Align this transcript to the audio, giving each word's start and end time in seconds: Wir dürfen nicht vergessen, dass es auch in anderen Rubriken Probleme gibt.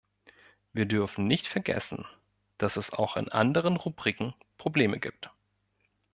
Wir 0.73 0.87
dürfen 0.87 1.27
nicht 1.27 1.45
vergessen, 1.45 2.07
dass 2.57 2.75
es 2.75 2.91
auch 2.91 3.17
in 3.17 3.29
anderen 3.29 3.75
Rubriken 3.75 4.33
Probleme 4.57 4.99
gibt. 4.99 5.29